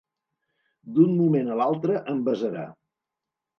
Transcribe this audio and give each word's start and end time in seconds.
D'un 0.95 1.13
moment 1.19 1.53
a 1.53 1.59
l'altre 1.61 2.01
em 2.17 2.25
besarà. 2.33 2.67